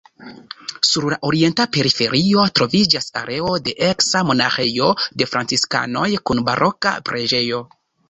Sur 0.91 1.03
la 1.13 1.19
orienta 1.29 1.67
periferio 1.77 2.47
troviĝas 2.61 3.11
areo 3.23 3.53
de 3.69 3.77
eksa 3.91 4.25
monaĥejo 4.33 4.91
de 5.23 5.31
franciskanoj 5.37 6.11
kun 6.27 6.47
baroka 6.53 6.99
preĝejo. 7.09 7.67